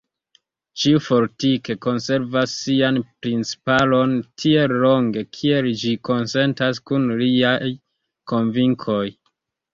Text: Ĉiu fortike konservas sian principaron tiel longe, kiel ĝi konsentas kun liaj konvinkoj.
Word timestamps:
Ĉiu 0.83 1.01
fortike 1.07 1.75
konservas 1.85 2.55
sian 2.61 2.97
principaron 3.25 4.15
tiel 4.45 4.75
longe, 4.85 5.25
kiel 5.39 5.71
ĝi 5.83 5.93
konsentas 6.11 6.83
kun 6.91 7.07
liaj 7.23 7.71
konvinkoj. 8.35 9.05